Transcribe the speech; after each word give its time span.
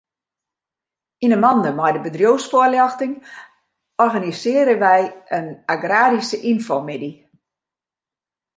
Yn 1.25 1.35
'e 1.35 1.39
mande 1.43 1.71
mei 1.79 1.91
de 1.93 2.01
bedriuwsfoarljochting 2.05 3.13
organisearje 4.05 4.75
wy 4.83 4.97
in 5.37 5.45
agraryske 5.73 6.37
ynfomiddei. 6.51 7.13